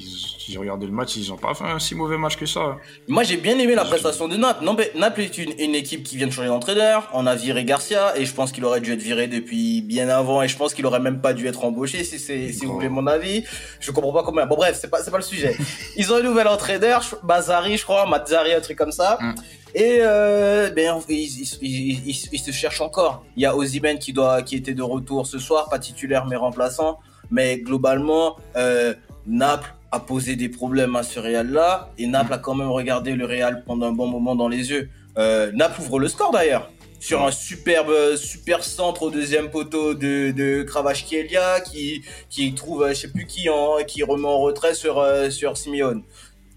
ils 0.48 0.58
regardaient 0.58 0.87
le 0.87 0.93
match, 0.93 1.16
ils 1.16 1.32
ont 1.32 1.37
pas 1.37 1.54
fait 1.54 1.64
un 1.64 1.78
si 1.78 1.94
mauvais 1.94 2.16
match 2.19 2.37
que 2.37 2.46
ça. 2.46 2.76
Moi, 3.08 3.22
j'ai 3.25 3.37
bien 3.37 3.58
aimé 3.58 3.75
la 3.75 3.84
prestation 3.84 4.28
de 4.28 4.37
Naples. 4.37 4.64
Non, 4.64 4.75
mais 4.76 4.93
Naples 4.94 5.22
est 5.22 5.38
une, 5.38 5.52
une 5.58 5.75
équipe 5.75 6.02
qui 6.04 6.16
vient 6.16 6.26
de 6.26 6.32
changer 6.32 6.48
d'entraîneur. 6.48 7.08
On 7.12 7.26
a 7.26 7.34
viré 7.34 7.64
Garcia 7.64 8.16
et 8.19 8.25
je 8.25 8.32
pense 8.34 8.52
qu'il 8.52 8.64
aurait 8.64 8.81
dû 8.81 8.93
être 8.93 9.02
viré 9.02 9.26
depuis 9.26 9.82
bien 9.82 10.08
avant 10.08 10.43
et 10.43 10.48
je 10.48 10.56
pense 10.56 10.75
qu'il 10.75 10.87
aurait 10.87 11.00
même 11.00 11.20
pas 11.20 11.32
dû 11.34 11.46
être 11.46 11.64
embauché 11.64 12.04
si 12.04 12.19
c'est 12.19 12.52
si 12.52 12.64
vous 12.64 12.75
voulez 12.75 12.88
mon 12.88 13.06
avis. 13.06 13.44
Je 13.81 13.90
comprends 13.90 14.12
pas 14.12 14.22
comment. 14.22 14.46
Bon 14.46 14.56
bref, 14.56 14.78
c'est 14.81 14.90
pas 14.90 15.02
c'est 15.02 15.10
pas 15.10 15.16
le 15.19 15.22
sujet. 15.22 15.56
Ils 15.96 16.12
ont 16.12 16.16
un 16.16 16.22
nouvel 16.22 16.49
entraîneur, 16.49 17.02
Bazari, 17.22 17.76
je 17.76 17.84
crois, 17.84 18.06
Mazzari, 18.06 18.52
un 18.52 18.60
truc 18.60 18.78
comme 18.78 18.92
ça. 18.92 19.19
Mm. 19.20 19.34
Et 19.75 19.99
euh, 20.00 20.70
ben 20.70 20.99
ils, 21.09 21.14
ils, 21.42 21.59
ils, 21.62 22.28
ils- 22.32 22.38
se 22.40 22.50
cherchent 22.50 22.80
encore. 22.80 23.25
Il 23.37 23.42
y 23.42 23.47
a 23.47 23.54
Ozymen 23.54 23.99
qui 23.99 24.12
doit 24.12 24.42
qui 24.42 24.56
était 24.56 24.75
de 24.75 24.82
retour 24.82 25.26
ce 25.26 25.38
soir, 25.38 25.68
pas 25.68 25.78
titulaire 25.78 26.25
mais 26.26 26.37
remplaçant. 26.37 26.99
Mais 27.30 27.59
globalement, 27.59 28.37
euh, 28.56 28.94
Naples 29.26 29.75
a 29.93 30.00
posé 30.00 30.37
des 30.37 30.49
problèmes 30.49 30.97
à 30.97 31.02
ce 31.02 31.19
Real-là 31.21 31.93
et 31.99 32.07
Naples 32.07 32.35
a 32.35 32.38
quand 32.38 32.55
même 32.55 32.71
regardé 32.71 33.14
le 33.14 33.25
Real 33.25 33.64
pendant 33.64 33.87
un 33.87 33.93
bon 33.93 34.07
moment 34.07 34.35
dans 34.35 34.49
les 34.49 34.71
yeux. 34.71 34.88
Euh, 35.19 35.50
Naples 35.52 35.81
ouvre 35.81 35.99
le 35.99 36.09
score 36.09 36.33
d'ailleurs 36.33 36.71
sur 37.00 37.23
un 37.25 37.31
superbe 37.31 38.16
super 38.16 38.64
centre 38.64 39.02
au 39.02 39.11
deuxième 39.11 39.50
poteau 39.50 39.95
de 39.95 40.31
de 40.33 40.62
Kvaratskhelia 40.62 41.61
qui 41.61 42.02
qui 42.31 42.55
trouve 42.55 42.83
euh, 42.85 42.88
je 42.90 42.95
sais 42.95 43.09
plus 43.12 43.26
qui 43.26 43.49
en 43.49 43.76
qui 43.87 44.02
remet 44.02 44.26
en 44.26 44.40
retrait 44.40 44.75
sur 44.75 44.99
euh, 44.99 45.31
sur 45.31 45.57
Simeone. 45.57 46.02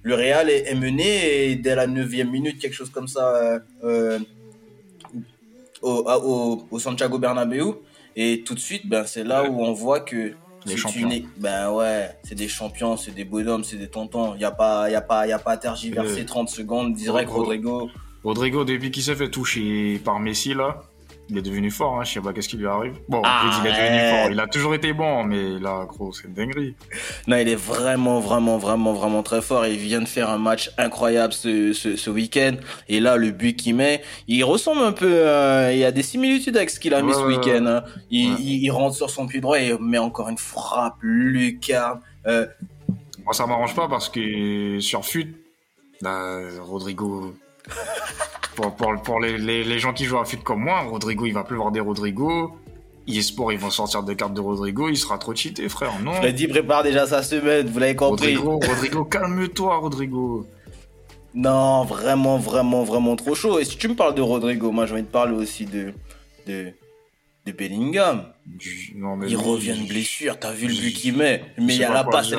Le 0.02 0.16
Real 0.16 0.50
est, 0.50 0.70
est 0.72 0.76
mené 0.76 1.52
et 1.52 1.56
dès 1.56 1.76
la 1.76 1.88
neuvième 1.88 2.30
minute 2.32 2.60
quelque 2.60 2.74
chose 2.74 2.90
comme 2.90 3.08
ça 3.08 3.62
euh, 3.84 4.20
au, 5.82 6.06
au 6.10 6.68
au 6.72 6.80
Santiago 6.80 7.20
Bernabéu 7.20 7.74
et 8.16 8.44
tout 8.46 8.56
de 8.56 8.60
suite 8.60 8.88
ben 8.88 9.06
c'est 9.06 9.24
là 9.24 9.44
où 9.44 9.62
on 9.62 9.74
voit 9.74 10.00
que 10.00 10.34
Les 10.66 10.72
c'est 10.74 10.78
champions. 10.78 11.08
une 11.08 11.12
é- 11.14 11.26
ben 11.38 11.72
ouais, 11.72 12.10
c'est 12.24 12.36
des 12.36 12.48
champions, 12.48 12.98
c'est 12.98 13.12
des 13.16 13.24
bonhommes, 13.24 13.64
c'est 13.64 13.78
des 13.78 13.88
tontons. 13.90 14.36
Il 14.36 14.42
y 14.42 14.46
a 14.46 14.52
pas, 14.52 14.90
y 14.90 14.96
a 14.96 15.02
pas, 15.02 15.26
il 15.26 15.30
y 15.30 15.34
a 15.34 15.40
pas 15.40 15.52
à 15.54 15.58
tergiverser 15.58 16.14
Ouais. 16.16 16.26
30 16.26 16.50
secondes. 16.50 16.94
Direct. 16.94 17.30
Rodrigo. 17.32 17.90
Rodrigo, 18.24 18.66
depuis 18.66 18.92
qu'il 18.92 19.02
s'est 19.04 19.16
fait 19.16 19.30
toucher 19.30 20.00
par 20.04 20.20
Messi, 20.20 20.54
là, 20.54 20.82
il 21.30 21.38
est 21.38 21.42
devenu 21.42 21.70
fort. 21.72 22.00
Hein. 22.00 22.04
Je 22.04 22.14
sais 22.14 22.22
pas 22.22 22.34
qu'est-ce 22.34 22.50
qui 22.50 22.58
lui 22.58 22.68
arrive. 22.68 22.94
Bon, 23.08 23.22
Ah, 23.24 23.44
il 23.64 23.68
est 23.68 23.72
devenu 23.72 24.10
fort. 24.24 24.32
Il 24.32 24.40
a 24.40 24.48
toujours 24.48 24.74
été 24.74 24.94
bon, 24.94 25.24
mais 25.24 25.60
là, 25.60 25.86
gros, 25.88 26.12
c'est 26.12 26.28
une 26.28 26.34
dinguerie. 26.34 26.76
Non, 27.28 27.38
il 27.38 27.48
est 27.48 27.56
vraiment, 27.56 28.20
vraiment, 28.20 28.58
vraiment, 28.58 28.94
vraiment 28.94 29.22
très 29.24 29.42
fort. 29.42 29.66
Il 29.68 29.78
vient 29.78 30.02
de 30.02 30.08
faire 30.08 30.30
un 30.30 30.38
match 30.40 30.72
incroyable 30.78 31.34
ce, 31.34 31.74
ce, 31.74 31.96
ce 31.96 32.10
week-end. 32.10 32.56
Et 32.88 33.00
là, 33.00 33.16
le 33.18 33.32
but 33.32 33.56
qu'il 33.56 33.76
met, 33.76 34.02
il 34.28 34.44
ressemble 34.44 34.82
un 34.82 34.92
peu. 34.92 35.08
euh, 35.12 35.72
il 35.72 35.80
y 35.80 35.86
a 35.86 35.92
des 35.92 36.04
similitudes 36.04 36.58
avec 36.58 36.70
ce 36.70 36.80
qu'il 36.80 36.94
a 36.94 37.02
mis 37.02 37.14
ce 37.14 37.20
week-end. 37.26 37.66
hein. 37.68 37.84
Il, 38.10 38.32
Ouais. 38.34 38.38
il, 38.40 38.64
il 38.64 38.72
rentre 38.72 38.96
sur 38.96 39.10
son 39.10 39.28
pied 39.28 39.40
droit 39.42 39.60
et 39.60 39.78
met 39.80 39.98
encore 40.00 40.30
une 40.30 40.38
frappe 40.38 40.96
lucarne. 41.02 42.00
Euh, 42.28 42.46
Moi, 43.24 43.34
ça 43.34 43.46
m'arrange 43.46 43.76
pas 43.76 43.88
parce 43.88 44.10
que 44.10 44.80
sur 44.80 45.06
FUT, 45.06 45.36
bah, 46.02 46.40
Rodrigo. 46.62 47.34
Pour 48.62 48.76
pour, 48.76 49.02
pour 49.02 49.20
les, 49.20 49.38
les, 49.38 49.64
les 49.64 49.80
gens 49.80 49.94
qui 49.94 50.06
jouent 50.06 50.20
à 50.20 50.26
FUT 50.26 50.38
comme 50.38 50.64
moi, 50.64 50.82
Rodrigo, 50.82 51.26
il 51.26 51.34
va 51.34 51.44
plus 51.44 51.56
voir 51.56 51.72
des 51.72 51.80
Rodrigo. 51.80 52.52
eSport, 53.08 53.52
ils 53.52 53.60
vont 53.60 53.70
sortir 53.70 54.04
des 54.04 54.16
cartes 54.16 54.34
de 54.34 54.42
Rodrigo. 54.42 54.90
Il 54.90 54.98
sera 54.98 55.18
trop 55.18 55.34
cheaté, 55.34 55.68
frère. 55.70 56.00
Non? 56.04 56.14
Freddy 56.14 56.48
prépare 56.48 56.84
déjà 56.84 57.08
sa 57.08 57.24
semaine. 57.24 57.68
Vous 57.68 57.80
l'avez 57.80 57.96
compris. 57.96 58.36
Rodrigo, 58.36 58.60
Rodrigo, 58.68 59.06
calme-toi, 59.06 59.78
Rodrigo. 59.78 60.46
Non, 61.34 61.86
vraiment, 61.86 62.38
vraiment, 62.38 62.84
vraiment 62.84 63.16
trop 63.16 63.36
chaud. 63.36 63.60
Et 63.60 63.66
si 63.66 63.78
tu 63.78 63.88
me 63.88 63.96
parles 63.96 64.16
de 64.16 64.22
Rodrigo, 64.22 64.72
moi, 64.72 64.86
je 64.86 64.96
vais 64.96 65.04
te 65.04 65.12
parler 65.12 65.36
aussi 65.36 65.66
de, 65.66 65.94
de, 66.48 66.74
de 67.52 67.58
Bellingham. 67.58 68.24
Non, 68.96 69.16
mais 69.16 69.28
il 69.28 69.36
lui, 69.38 69.44
revient 69.44 69.76
de 69.80 69.88
blessure, 69.88 70.38
t'as 70.40 70.52
vu 70.52 70.68
le 70.68 70.74
but 70.74 70.92
qu'il 70.94 71.16
met. 71.16 71.44
Mais 71.58 71.76
il 71.76 71.80
y 71.82 71.84
a 71.84 71.94
la 71.94 72.04
passe. 72.04 72.30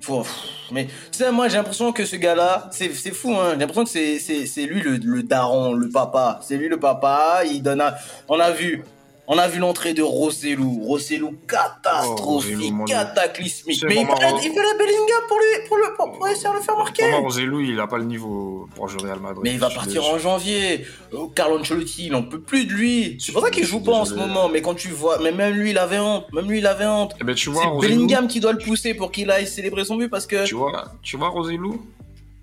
faut- 0.00 0.26
Mais 0.72 0.86
tu 0.86 0.92
sais, 1.18 1.30
moi 1.30 1.48
j'ai 1.48 1.56
l'impression 1.56 1.92
que 1.92 2.04
ce 2.04 2.16
gars-là, 2.16 2.68
c'est 2.72 2.92
c'est 2.94 3.12
fou, 3.12 3.34
hein. 3.34 3.50
J'ai 3.52 3.58
l'impression 3.60 3.84
que 3.84 3.90
c'est 3.90 4.18
c'est 4.18 4.46
c'est 4.46 4.66
lui 4.66 4.80
le, 4.82 4.96
le 4.96 5.22
daron, 5.22 5.72
le 5.74 5.88
papa. 5.90 6.40
C'est 6.42 6.56
lui 6.56 6.68
le 6.68 6.78
papa. 6.78 7.42
Il 7.44 7.62
donne. 7.62 7.82
On 8.28 8.38
a 8.40 8.50
vu. 8.50 8.82
On 9.30 9.36
a 9.36 9.46
vu 9.46 9.58
l'entrée 9.58 9.92
de 9.92 10.02
Rossellou. 10.02 10.84
Rossellou 10.86 11.34
catastrophique, 11.46 12.56
Rossellou, 12.56 12.84
Dieu. 12.86 12.96
cataclysmique. 12.96 13.84
Mais 13.86 13.96
il 13.96 14.06
fait, 14.06 14.48
il 14.48 14.54
la 14.54 14.78
Bellingham 14.78 15.22
pour 15.28 15.36
lui, 15.36 15.68
pour 15.68 15.76
le, 15.76 15.96
pour, 15.96 16.12
pour 16.12 16.28
essayer 16.28 16.48
de 16.48 16.54
le 16.54 16.60
faire 16.62 16.78
marquer. 16.78 17.12
Rosellou, 17.12 17.60
il 17.60 17.78
a 17.78 17.86
pas 17.86 17.98
le 17.98 18.04
niveau 18.04 18.66
pour 18.74 18.88
jouer 18.88 19.02
Real 19.02 19.20
Madrid. 19.20 19.42
Mais 19.44 19.50
il 19.52 19.58
va 19.58 19.68
partir 19.68 20.02
en 20.06 20.18
janvier. 20.18 20.86
Euh, 21.12 21.26
Carlo 21.34 21.58
Ancelotti, 21.58 22.06
il 22.06 22.14
en 22.14 22.22
peut 22.22 22.40
plus 22.40 22.64
de 22.64 22.72
lui. 22.72 23.18
C'est 23.20 23.32
pour 23.32 23.42
ça 23.42 23.50
qu'il 23.50 23.66
joue 23.66 23.80
pas 23.80 23.92
en 23.92 24.06
ce 24.06 24.14
moment. 24.14 24.48
Mais 24.48 24.62
quand 24.62 24.74
tu 24.74 24.88
vois, 24.88 25.18
mais 25.18 25.30
même 25.30 25.52
lui, 25.52 25.70
il 25.70 25.78
avait 25.78 25.98
honte. 25.98 26.24
Même 26.32 26.48
lui, 26.48 26.60
il 26.60 26.66
avait 26.66 26.86
honte. 26.86 27.14
Eh 27.20 27.24
ben, 27.24 27.34
tu 27.34 27.50
vois, 27.50 27.64
C'est 27.82 27.86
Bellingham 27.86 28.28
qui 28.28 28.40
doit 28.40 28.52
le 28.52 28.58
pousser 28.58 28.94
pour 28.94 29.12
qu'il 29.12 29.30
aille 29.30 29.46
célébrer 29.46 29.84
son 29.84 29.96
but 29.96 30.08
parce 30.08 30.26
que. 30.26 30.46
tu 30.46 30.54
vois, 30.54 30.92
tu 31.02 31.18
vois 31.18 31.30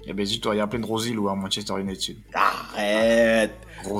Rosellou 0.05 0.09
Eh 0.09 0.13
ben, 0.13 0.25
dis-toi, 0.25 0.55
il 0.55 0.57
y 0.59 0.61
a 0.61 0.67
plein 0.67 0.79
de 0.79 0.85
Rosellou 0.85 1.29
à 1.29 1.35
Manchester 1.35 1.73
United. 1.79 2.17
Arrête. 2.33 3.51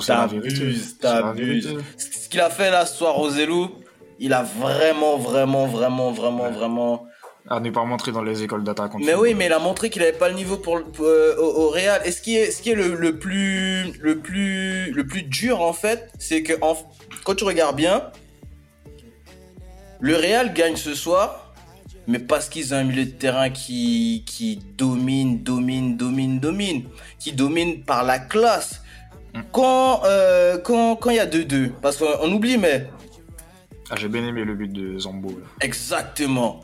T'abuses, 0.06 0.98
t'abuses. 1.00 1.78
Ce 1.98 2.30
qu'il 2.30 2.40
a 2.42 2.50
fait 2.50 2.72
là 2.72 2.86
ce 2.86 2.98
soir, 2.98 3.14
Roselou, 3.16 3.70
il 4.20 4.34
a 4.34 4.44
vraiment, 4.44 5.18
vraiment, 5.18 5.68
vraiment, 5.68 6.12
vraiment, 6.12 6.50
vraiment. 6.52 7.08
À 7.48 7.60
ne 7.60 7.70
pas 7.70 7.84
montrer 7.84 8.12
dans 8.12 8.24
les 8.24 8.42
écoles 8.42 8.64
d'attaquants. 8.64 8.98
Mais 9.00 9.14
oui, 9.14 9.36
mais 9.36 9.46
il 9.46 9.54
a 9.54 9.60
montré 9.60 9.92
qu'il 9.92 10.02
avait 10.02 10.14
pas 10.14 10.30
le 10.30 10.34
niveau 10.36 10.58
pour, 10.58 10.80
euh, 11.02 11.36
au, 11.38 11.66
au 11.66 11.70
Real. 11.70 12.02
Et 12.04 12.12
ce 12.12 12.20
qui 12.22 12.36
est, 12.36 12.50
ce 12.50 12.62
qui 12.64 12.72
est 12.72 12.76
le, 12.76 12.96
le 12.96 13.20
plus, 13.20 13.92
le 14.02 14.18
plus, 14.18 14.92
le 14.92 15.06
plus 15.06 15.22
dur 15.22 15.62
en 15.62 15.74
fait, 15.74 16.10
c'est 16.18 16.42
que 16.42 16.54
en- 16.62 16.76
quand 17.24 17.36
tu 17.36 17.44
regardes 17.44 17.76
bien, 17.76 18.10
le 20.00 20.16
Real 20.16 20.54
gagne 20.54 20.76
ce 20.76 20.96
soir, 20.96 21.45
mais 22.08 22.20
parce 22.20 22.50
qu'ils 22.50 22.74
ont 22.74 22.78
un 22.78 22.84
milieu 22.84 23.06
de 23.06 23.12
terrain 23.12 23.50
qui, 23.50 24.24
qui 24.26 24.60
domine, 24.78 25.42
domine, 25.44 25.98
domine, 25.98 26.40
domine, 26.40 26.84
qui 27.20 27.32
domine 27.34 27.82
par 27.84 28.04
la 28.04 28.20
classe. 28.20 28.82
Quand, 29.52 30.02
euh, 30.06 30.58
quand, 30.58 30.96
quand 30.96 31.10
il 31.10 31.18
y 31.18 31.20
a 31.20 31.26
2-2, 31.26 31.72
parce 31.82 31.98
qu'on 31.98 32.06
on 32.22 32.32
oublie, 32.32 32.58
mais 32.58 32.88
Ah, 33.90 33.96
j'ai 33.98 34.08
bien 34.08 34.26
aimé 34.26 34.46
le 34.46 34.56
but 34.56 34.72
de 34.72 34.98
Zambo. 34.98 35.30
là. 35.30 35.46
Exactement. 35.62 36.62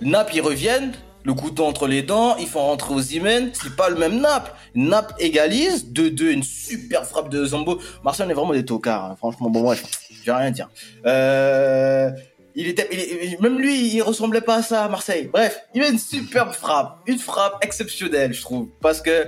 Naples, 0.00 0.32
ils 0.34 0.40
reviennent, 0.40 0.92
le 1.24 1.34
couteau 1.34 1.64
entre 1.64 1.86
les 1.86 2.02
dents, 2.02 2.36
ils 2.38 2.48
font 2.48 2.60
rentrer 2.60 2.92
aux 2.94 3.00
Imen, 3.00 3.50
c'est 3.52 3.76
pas 3.76 3.88
le 3.88 3.96
même 3.96 4.20
Naples. 4.20 4.50
Naples 4.74 5.14
égalise, 5.20 5.86
2-2, 5.92 6.32
une 6.32 6.42
super 6.42 7.04
frappe 7.06 7.28
de 7.28 7.44
Zambo. 7.44 7.78
On 8.04 8.10
est 8.10 8.34
vraiment 8.34 8.52
des 8.52 8.64
tocards, 8.64 9.04
hein. 9.04 9.14
franchement, 9.16 9.48
bon, 9.48 9.62
bref, 9.62 9.84
je 10.10 10.24
vais 10.26 10.36
rien 10.36 10.50
dire. 10.50 10.68
Euh, 11.06 12.10
il 12.54 12.68
était, 12.68 12.88
il 12.92 13.40
même 13.40 13.58
lui, 13.58 13.94
il 13.94 14.02
ressemblait 14.02 14.40
pas 14.40 14.56
à 14.56 14.62
ça 14.62 14.84
à 14.84 14.88
Marseille. 14.88 15.28
Bref, 15.32 15.60
il 15.74 15.80
met 15.80 15.90
une 15.90 15.98
superbe 15.98 16.52
frappe, 16.52 16.98
une 17.06 17.18
frappe 17.18 17.64
exceptionnelle, 17.64 18.32
je 18.32 18.42
trouve, 18.42 18.68
parce 18.80 19.00
que 19.00 19.26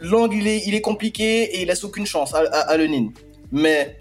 l'angle, 0.00 0.36
il 0.36 0.46
est, 0.48 0.62
il 0.66 0.74
est 0.74 0.80
compliqué 0.80 1.42
et 1.44 1.62
il 1.62 1.68
laisse 1.68 1.84
aucune 1.84 2.06
chance 2.06 2.34
à, 2.34 2.38
à, 2.38 2.60
à 2.70 2.76
Lenin. 2.76 3.08
Mais 3.52 4.00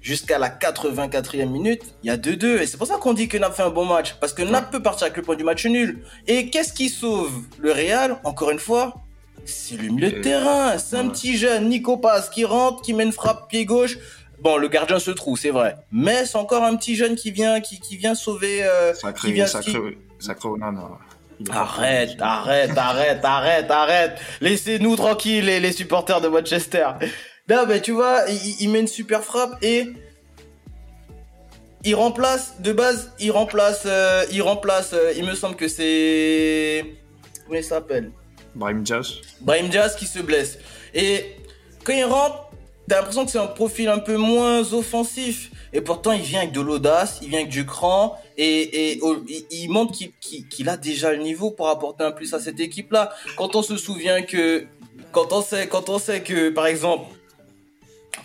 jusqu'à 0.00 0.38
la 0.38 0.48
84e 0.48 1.46
minute, 1.46 1.82
il 2.02 2.08
y 2.08 2.10
a 2.10 2.16
2-2. 2.16 2.60
Et 2.60 2.66
c'est 2.66 2.76
pour 2.76 2.86
ça 2.86 2.96
qu'on 2.96 3.12
dit 3.12 3.28
que 3.28 3.36
Naples 3.36 3.56
fait 3.56 3.62
un 3.62 3.70
bon 3.70 3.84
match. 3.84 4.14
Parce 4.20 4.32
que 4.32 4.42
Naples 4.42 4.70
peut 4.72 4.82
partir 4.82 5.04
avec 5.04 5.16
le 5.16 5.22
point 5.22 5.36
du 5.36 5.44
match 5.44 5.66
nul. 5.66 6.02
Et 6.26 6.48
qu'est-ce 6.50 6.72
qui 6.72 6.88
sauve 6.88 7.32
le 7.58 7.72
Real, 7.72 8.18
encore 8.24 8.50
une 8.50 8.58
fois? 8.58 8.94
C'est 9.44 9.76
le 9.76 9.88
milieu 9.88 10.10
de 10.12 10.18
Euh, 10.18 10.22
terrain. 10.22 10.78
C'est 10.78 10.96
un 10.96 11.08
petit 11.08 11.36
jeune, 11.36 11.68
Nico 11.68 11.96
Paz, 11.96 12.30
qui 12.30 12.44
rentre, 12.44 12.82
qui 12.82 12.94
met 12.94 13.04
une 13.04 13.12
frappe 13.12 13.48
pied 13.50 13.64
gauche. 13.64 13.98
Bon, 14.40 14.56
le 14.56 14.68
gardien 14.68 14.98
se 14.98 15.10
trouve, 15.10 15.38
c'est 15.38 15.50
vrai. 15.50 15.76
Mais 15.92 16.24
c'est 16.24 16.38
encore 16.38 16.64
un 16.64 16.74
petit 16.76 16.96
jeune 16.96 17.14
qui 17.14 17.30
vient, 17.30 17.60
qui, 17.60 17.78
qui 17.80 17.96
vient 17.96 18.14
sauver. 18.14 18.60
euh, 18.64 18.92
qui 18.92 19.00
Sacré, 19.00 19.32
vient 19.32 19.46
sacré, 19.46 19.72
qui- 19.72 20.24
sacré 20.26 20.48
Onana. 20.48 20.88
Pas 21.46 21.54
Arrête, 21.54 22.16
arrête, 22.20 22.76
arrête, 22.76 23.24
arrête, 23.24 23.70
arrête. 23.70 24.18
Laissez-nous 24.42 24.96
tranquilles, 24.96 25.44
les, 25.46 25.58
les 25.60 25.72
supporters 25.72 26.20
de 26.20 26.28
Manchester. 26.28 26.86
Non, 27.48 27.64
mais 27.66 27.80
tu 27.80 27.92
vois, 27.92 28.24
il, 28.28 28.56
il 28.60 28.68
met 28.70 28.80
une 28.80 28.86
super 28.86 29.22
frappe 29.24 29.56
et 29.62 29.86
il 31.82 31.94
remplace, 31.94 32.60
de 32.60 32.72
base, 32.72 33.12
il 33.20 33.30
remplace, 33.30 33.82
euh, 33.86 34.24
il 34.30 34.42
remplace, 34.42 34.90
euh, 34.92 35.12
il 35.16 35.24
me 35.24 35.34
semble 35.34 35.56
que 35.56 35.66
c'est, 35.66 36.84
comment 37.46 37.58
il 37.58 37.64
s'appelle? 37.64 38.12
Brahim 38.54 38.82
Diaz. 38.82 39.14
Brahim 39.40 39.68
Diaz 39.68 39.96
qui 39.96 40.06
se 40.06 40.18
blesse. 40.18 40.58
Et 40.92 41.36
quand 41.84 41.94
il 41.94 42.04
rentre, 42.04 42.49
t'as 42.90 42.96
l'impression 42.96 43.24
que 43.24 43.30
c'est 43.30 43.38
un 43.38 43.46
profil 43.46 43.88
un 43.88 44.00
peu 44.00 44.16
moins 44.16 44.72
offensif. 44.72 45.52
Et 45.72 45.80
pourtant, 45.80 46.10
il 46.10 46.22
vient 46.22 46.40
avec 46.40 46.52
de 46.52 46.60
l'audace, 46.60 47.20
il 47.22 47.28
vient 47.28 47.38
avec 47.38 47.50
du 47.50 47.64
cran, 47.64 48.20
et, 48.36 48.98
oh, 49.02 49.16
il, 49.52 49.68
montre 49.68 49.92
qu'il 49.92 50.68
a 50.68 50.76
déjà 50.76 51.12
le 51.12 51.18
niveau 51.18 51.52
pour 51.52 51.68
apporter 51.68 52.02
un 52.02 52.10
plus 52.10 52.34
à 52.34 52.40
cette 52.40 52.58
équipe-là. 52.58 53.10
Quand 53.36 53.54
on 53.54 53.62
se 53.62 53.76
souvient 53.76 54.22
que, 54.22 54.66
quand 55.12 55.32
on 55.32 55.40
sait, 55.40 55.68
quand 55.68 55.88
on 55.88 56.00
sait 56.00 56.22
que, 56.22 56.50
par 56.50 56.66
exemple, 56.66 57.04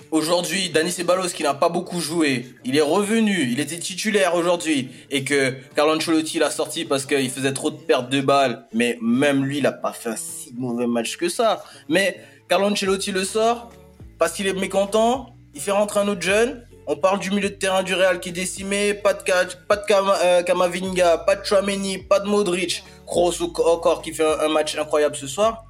aujourd'hui, 0.10 0.72
Dani 0.72 0.92
Ceballos, 0.92 1.30
qui 1.30 1.44
n'a 1.44 1.54
pas 1.54 1.70
beaucoup 1.70 2.02
joué, 2.02 2.48
il 2.64 2.76
est 2.76 2.82
revenu, 2.82 3.48
il 3.52 3.60
était 3.60 3.78
titulaire 3.78 4.34
aujourd'hui, 4.34 4.90
et 5.12 5.24
que 5.24 5.54
Carlo 5.76 5.96
Ancelotti 5.96 6.40
l'a 6.40 6.50
sorti 6.50 6.86
parce 6.86 7.06
qu'il 7.06 7.30
faisait 7.30 7.54
trop 7.54 7.70
de 7.70 7.78
pertes 7.78 8.10
de 8.10 8.20
balles, 8.20 8.66
mais 8.74 8.98
même 9.00 9.46
lui, 9.46 9.60
il 9.60 9.68
a 9.68 9.72
pas 9.72 9.94
fait 9.94 10.10
un 10.10 10.16
si 10.16 10.56
mauvais 10.58 10.88
match 10.88 11.18
que 11.18 11.30
ça. 11.30 11.64
Mais 11.88 12.20
Carlo 12.50 12.66
Ancelotti 12.66 13.12
le 13.12 13.26
sort 13.26 13.70
parce 14.18 14.34
qu'il 14.34 14.48
est 14.48 14.54
mécontent, 14.54 15.36
il 15.54 15.62
fait 15.62 15.72
rentrer 15.72 16.00
un 16.02 16.08
autre 16.08 16.22
jeune. 16.22 16.66
On 16.88 16.96
parle 16.96 17.20
du 17.20 17.32
milieu 17.32 17.50
de 17.50 17.56
terrain 17.56 17.82
du 17.82 17.96
Real 17.96 18.20
qui 18.20 18.30
est 18.30 18.32
décimé, 18.32 18.94
pas 18.94 19.14
de, 19.14 19.22
pas 19.68 19.76
de 19.78 19.86
Kama- 19.88 20.18
euh, 20.24 20.44
Kamavinga, 20.44 21.18
pas 21.20 21.36
de 21.36 21.44
Chouameni, 21.44 21.98
pas 21.98 22.20
de 22.20 22.28
Modric, 22.28 22.84
Kroos 23.08 23.42
encore 23.66 24.02
qui 24.04 24.14
fait 24.14 24.24
un, 24.26 24.46
un 24.46 24.50
match 24.50 24.78
incroyable 24.78 25.16
ce 25.16 25.26
soir. 25.28 25.66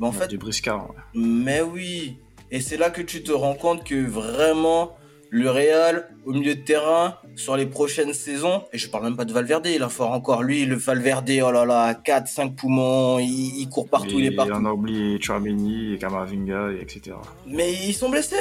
Mais 0.00 0.06
en 0.08 0.12
fait, 0.12 0.26
Du 0.28 0.38
Briscard. 0.38 0.90
ouais. 0.90 0.96
mais 1.14 1.60
oui. 1.62 2.18
Et 2.50 2.60
c'est 2.60 2.76
là 2.76 2.90
que 2.90 3.00
tu 3.02 3.22
te 3.22 3.32
rends 3.32 3.54
compte 3.54 3.84
que 3.84 4.06
vraiment, 4.06 4.96
le 5.30 5.50
Real, 5.50 6.08
au 6.24 6.32
milieu 6.32 6.54
de 6.54 6.60
terrain, 6.60 7.16
sur 7.34 7.56
les 7.56 7.66
prochaines 7.66 8.12
saisons, 8.14 8.64
et 8.72 8.78
je 8.78 8.88
parle 8.88 9.04
même 9.04 9.16
pas 9.16 9.24
de 9.24 9.32
Valverde, 9.32 9.66
il 9.66 9.82
a 9.82 9.88
fort 9.88 10.12
encore 10.12 10.42
lui, 10.42 10.64
le 10.64 10.76
Valverde, 10.76 11.30
oh 11.44 11.50
là 11.50 11.64
là, 11.64 11.94
4, 11.94 12.28
5 12.28 12.56
poumons, 12.56 13.18
il, 13.18 13.60
il 13.60 13.68
court 13.68 13.88
partout, 13.88 14.18
il 14.18 14.26
est 14.26 14.30
partout. 14.30 14.52
On 14.54 14.64
a 14.64 14.72
oublié 14.72 15.20
Chouameni 15.20 15.94
et 15.94 15.98
Kamavinga, 15.98 16.72
et 16.72 16.82
etc. 16.82 17.16
Mais 17.46 17.72
ils 17.72 17.94
sont 17.94 18.08
blessés. 18.08 18.36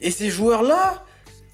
Et 0.00 0.10
ces 0.10 0.28
joueurs-là, 0.28 1.04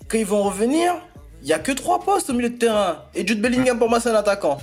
quand 0.08 0.18
ils 0.18 0.26
vont 0.26 0.42
revenir, 0.42 0.94
il 1.42 1.48
y 1.48 1.52
a 1.52 1.58
que 1.58 1.72
3 1.72 2.00
postes 2.00 2.30
au 2.30 2.34
milieu 2.34 2.50
de 2.50 2.58
terrain. 2.58 3.04
Et 3.14 3.26
Jude 3.26 3.40
Bellingham, 3.40 3.78
pour 3.78 3.88
moi, 3.88 4.00
c'est 4.00 4.10
un 4.10 4.14
attaquant. 4.14 4.58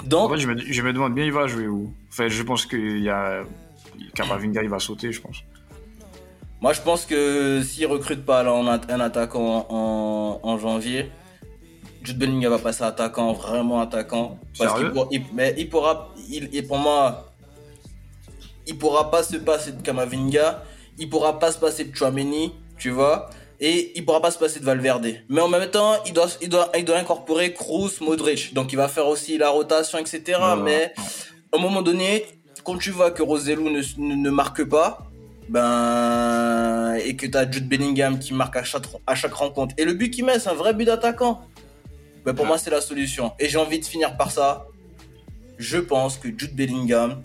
En 0.00 0.04
Donc, 0.04 0.32
fait, 0.32 0.38
je 0.38 0.48
me, 0.48 0.58
je 0.58 0.82
me 0.82 0.92
demande 0.92 1.14
bien, 1.14 1.24
il 1.24 1.32
va 1.32 1.46
jouer 1.46 1.66
où? 1.68 1.92
Enfin, 2.08 2.28
je 2.28 2.42
pense 2.42 2.66
qu'il 2.66 3.02
y 3.02 3.08
a. 3.08 3.44
Kamavinga, 4.14 4.62
il 4.62 4.68
va 4.68 4.78
sauter, 4.78 5.12
je 5.12 5.20
pense. 5.20 5.42
Moi, 6.66 6.72
je 6.72 6.80
pense 6.80 7.06
que 7.06 7.62
s'ils 7.62 7.86
recrutent 7.86 8.24
pas 8.26 8.42
là, 8.42 8.50
un 8.50 8.98
attaquant 9.00 9.66
en, 9.68 10.40
en 10.42 10.58
janvier, 10.58 11.12
Jude 12.02 12.18
Bellingham 12.18 12.50
va 12.50 12.58
passer 12.58 12.82
attaquant, 12.82 13.32
vraiment 13.34 13.80
attaquant. 13.80 14.36
Parce 14.58 14.72
Sérieux 14.72 14.86
qu'il 14.86 14.92
pour- 14.92 15.08
il- 15.12 15.22
mais 15.32 15.54
il 15.58 15.70
pourra, 15.70 16.12
il, 16.28 16.50
et 16.52 16.62
pour 16.62 16.78
moi, 16.78 17.30
il 18.66 18.76
pourra 18.76 19.12
pas 19.12 19.22
se 19.22 19.36
passer 19.36 19.70
de 19.70 19.80
Kamavinga, 19.80 20.64
il 20.98 21.08
pourra 21.08 21.38
pas 21.38 21.52
se 21.52 21.58
passer 21.60 21.84
de 21.84 21.94
Chouameni, 21.94 22.52
tu 22.76 22.90
vois, 22.90 23.30
et 23.60 23.92
il 23.96 24.04
pourra 24.04 24.20
pas 24.20 24.32
se 24.32 24.38
passer 24.40 24.58
de 24.58 24.64
Valverde. 24.64 25.06
Mais 25.28 25.40
en 25.42 25.48
même 25.48 25.70
temps, 25.70 25.92
il 26.04 26.14
doit, 26.14 26.26
il 26.42 26.48
doit, 26.48 26.68
il 26.76 26.84
doit 26.84 26.98
incorporer 26.98 27.52
Kroos, 27.52 28.00
Modric. 28.00 28.54
Donc 28.54 28.72
il 28.72 28.76
va 28.76 28.88
faire 28.88 29.06
aussi 29.06 29.38
la 29.38 29.50
rotation, 29.50 29.98
etc. 29.98 30.20
Voilà. 30.40 30.56
Mais 30.56 30.92
à 31.52 31.58
un 31.58 31.60
moment 31.60 31.82
donné, 31.82 32.24
quand 32.64 32.76
tu 32.76 32.90
vois 32.90 33.12
que 33.12 33.22
Rosellou 33.22 33.70
ne, 33.70 33.82
ne, 33.98 34.14
ne 34.16 34.30
marque 34.30 34.64
pas, 34.64 34.98
ben, 35.48 35.62
et 37.04 37.16
que 37.16 37.26
tu 37.26 37.36
as 37.36 37.50
Jude 37.50 37.68
Bellingham 37.68 38.18
qui 38.18 38.34
marque 38.34 38.56
à 38.56 38.64
chaque, 38.64 38.84
à 39.06 39.14
chaque 39.14 39.34
rencontre, 39.34 39.74
et 39.78 39.84
le 39.84 39.94
but 39.94 40.10
qu'il 40.10 40.24
met, 40.24 40.38
c'est 40.38 40.48
un 40.50 40.54
vrai 40.54 40.74
but 40.74 40.84
d'attaquant, 40.84 41.42
ben 42.24 42.34
pour 42.34 42.42
Ouais. 42.44 42.48
moi, 42.48 42.58
c'est 42.58 42.70
la 42.70 42.80
solution. 42.80 43.32
Et 43.38 43.48
j'ai 43.48 43.58
envie 43.58 43.78
de 43.80 43.84
finir 43.84 44.16
par 44.16 44.30
ça. 44.30 44.66
Je 45.58 45.78
pense 45.78 46.18
que 46.18 46.28
Jude 46.28 46.54
Bellingham 46.54 47.22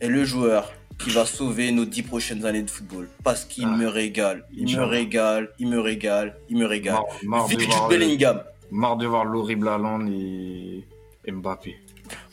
est 0.00 0.08
le 0.08 0.24
joueur 0.24 0.72
qui 0.98 1.10
va 1.10 1.26
sauver 1.26 1.72
nos 1.72 1.84
dix 1.84 2.02
prochaines 2.02 2.46
années 2.46 2.62
de 2.62 2.70
football. 2.70 3.08
Parce 3.22 3.44
qu'il 3.44 3.64
Ah. 3.66 3.76
me 3.76 3.86
régale. 3.86 4.44
Il 4.54 4.74
me 4.76 4.82
régale, 4.84 5.50
il 5.58 5.68
me 5.68 5.78
régale, 5.80 6.36
il 6.48 6.56
me 6.56 6.64
régale. 6.66 6.96
Vic 7.48 7.58
de 7.58 7.62
Jude 7.64 7.70
voir, 7.72 7.88
Bellingham. 7.88 8.42
marre 8.70 8.96
de 8.96 9.06
voir 9.06 9.24
l'horrible 9.26 9.68
Haaland 9.68 10.06
et 10.06 10.84
Mbappé. 11.30 11.76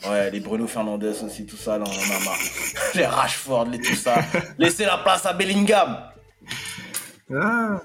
Ouais, 0.08 0.30
les 0.30 0.40
Bruno 0.40 0.66
Fernandes 0.68 1.04
aussi, 1.04 1.44
tout 1.46 1.56
ça, 1.56 1.76
là, 1.78 1.84
on 1.86 1.90
en 1.90 2.16
a 2.16 2.24
marre. 2.24 2.38
les 2.94 3.04
Rashford, 3.06 3.66
les 3.66 3.80
tout 3.80 3.94
ça. 3.96 4.14
Laissez 4.58 4.84
la 4.84 4.98
place 4.98 5.26
à 5.26 5.32
Bellingham. 5.32 5.98
Ah. 7.32 7.80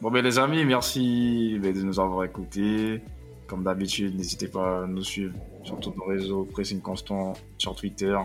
Bon, 0.00 0.10
ben 0.10 0.22
les 0.22 0.38
amis, 0.38 0.64
merci 0.64 1.58
ben, 1.60 1.72
de 1.72 1.82
nous 1.82 1.98
avoir 1.98 2.24
écoutés. 2.24 3.00
Comme 3.46 3.62
d'habitude, 3.62 4.16
n'hésitez 4.16 4.48
pas 4.48 4.82
à 4.82 4.86
nous 4.86 5.02
suivre 5.02 5.34
sur 5.62 5.78
tous 5.80 5.94
nos 5.96 6.04
réseaux 6.04 6.44
Pressing 6.44 6.80
Constant 6.80 7.34
sur 7.58 7.74
Twitter, 7.74 8.16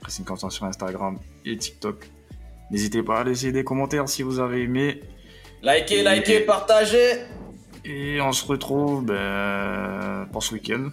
Pressing 0.00 0.24
Constant 0.24 0.48
sur 0.48 0.64
Instagram 0.64 1.18
et 1.44 1.56
TikTok. 1.56 2.08
N'hésitez 2.70 3.02
pas 3.02 3.20
à 3.20 3.24
laisser 3.24 3.52
des 3.52 3.64
commentaires 3.64 4.08
si 4.08 4.22
vous 4.22 4.38
avez 4.38 4.62
aimé. 4.62 5.00
Likez, 5.62 6.02
likez, 6.02 6.40
partagez. 6.40 7.24
Et 7.84 8.20
on 8.20 8.32
se 8.32 8.46
retrouve 8.46 9.04
ben, 9.04 10.28
pour 10.32 10.42
ce 10.42 10.54
week-end, 10.54 10.90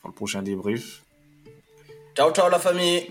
pour 0.00 0.10
le 0.10 0.14
prochain 0.14 0.42
débrief. 0.42 1.02
Ciao, 2.16 2.32
ciao 2.32 2.50
la 2.50 2.58
famille. 2.58 3.10